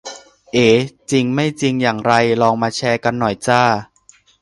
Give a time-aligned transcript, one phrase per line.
[0.53, 0.67] เอ๋!?
[1.11, 3.61] จริงไม่จริงอย่างไร ลองมาแชร์กันหน่อยจ้า